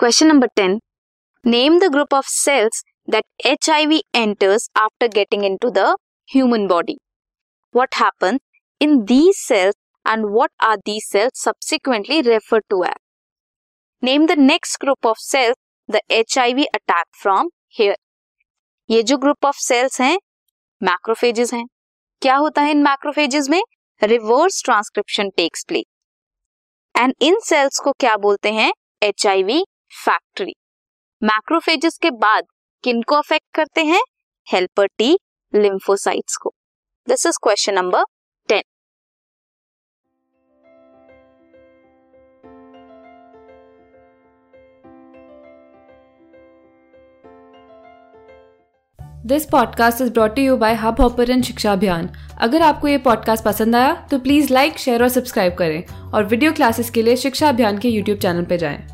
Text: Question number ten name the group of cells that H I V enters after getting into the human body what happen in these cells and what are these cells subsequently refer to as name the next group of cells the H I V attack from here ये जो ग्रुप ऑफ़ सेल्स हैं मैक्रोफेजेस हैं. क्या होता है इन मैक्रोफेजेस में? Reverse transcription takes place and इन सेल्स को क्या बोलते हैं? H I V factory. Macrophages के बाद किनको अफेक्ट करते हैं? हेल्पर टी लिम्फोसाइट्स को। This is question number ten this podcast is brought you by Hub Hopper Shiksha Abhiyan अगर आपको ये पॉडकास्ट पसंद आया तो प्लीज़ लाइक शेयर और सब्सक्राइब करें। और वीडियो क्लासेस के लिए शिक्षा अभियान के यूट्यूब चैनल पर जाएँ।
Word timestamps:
Question 0.00 0.26
number 0.26 0.46
ten 0.56 0.78
name 1.44 1.78
the 1.78 1.84
group 1.92 2.14
of 2.14 2.26
cells 2.26 2.82
that 3.10 3.46
H 3.46 3.68
I 3.70 3.86
V 3.86 3.98
enters 4.14 4.68
after 4.78 5.08
getting 5.14 5.44
into 5.56 5.70
the 5.70 5.78
human 6.28 6.66
body 6.66 6.96
what 7.74 7.94
happen 7.94 8.38
in 8.80 8.96
these 9.04 9.34
cells 9.36 9.74
and 10.06 10.24
what 10.26 10.50
are 10.60 10.76
these 10.76 11.02
cells 11.04 11.42
subsequently 11.44 12.20
refer 12.20 12.60
to 12.70 12.82
as 12.84 12.94
name 14.02 14.26
the 14.26 14.36
next 14.38 14.80
group 14.80 15.06
of 15.06 15.18
cells 15.20 15.56
the 15.88 16.00
H 16.10 16.38
I 16.38 16.54
V 16.54 16.64
attack 16.64 17.06
from 17.22 17.50
here 17.78 17.96
ये 18.88 19.02
जो 19.02 19.16
ग्रुप 19.16 19.46
ऑफ़ 19.46 19.58
सेल्स 19.60 20.00
हैं 20.00 20.16
मैक्रोफेजेस 20.80 21.52
हैं. 21.54 21.64
क्या 22.22 22.36
होता 22.36 22.62
है 22.62 22.70
इन 22.70 22.82
मैक्रोफेजेस 22.82 23.48
में? 23.48 23.60
Reverse 24.02 24.62
transcription 24.64 25.28
takes 25.36 25.64
place 25.68 25.84
and 26.94 27.14
इन 27.20 27.38
सेल्स 27.44 27.78
को 27.78 27.92
क्या 27.92 28.16
बोलते 28.16 28.52
हैं? 28.52 28.72
H 29.02 29.26
I 29.26 29.42
V 29.42 29.62
factory. 29.90 30.52
Macrophages 31.22 31.98
के 31.98 32.10
बाद 32.10 32.44
किनको 32.84 33.14
अफेक्ट 33.14 33.46
करते 33.54 33.84
हैं? 33.84 34.00
हेल्पर 34.52 34.86
टी 34.86 35.18
लिम्फोसाइट्स 35.54 36.36
को। 36.36 36.54
This 37.08 37.26
is 37.26 37.38
question 37.42 37.74
number 37.74 38.04
ten 38.48 38.62
this 49.26 49.44
podcast 49.46 50.00
is 50.00 50.12
brought 50.12 50.38
you 50.38 50.56
by 50.56 50.74
Hub 50.74 51.00
Hopper 51.00 51.40
Shiksha 51.42 51.72
Abhiyan 51.72 52.08
अगर 52.40 52.62
आपको 52.62 52.88
ये 52.88 52.98
पॉडकास्ट 52.98 53.44
पसंद 53.44 53.76
आया 53.76 53.94
तो 54.10 54.18
प्लीज़ 54.18 54.52
लाइक 54.52 54.78
शेयर 54.78 55.02
और 55.02 55.08
सब्सक्राइब 55.08 55.54
करें। 55.54 56.12
और 56.12 56.24
वीडियो 56.24 56.52
क्लासेस 56.52 56.90
के 56.90 57.02
लिए 57.02 57.16
शिक्षा 57.16 57.48
अभियान 57.48 57.78
के 57.78 57.88
यूट्यूब 57.88 58.18
चैनल 58.18 58.44
पर 58.44 58.56
जाएँ। 58.56 58.89